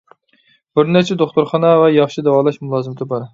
[0.79, 3.29] بىر نەچچە دوختۇرخانا ۋە ياخشى داۋالاش مۇلازىمىتى بار.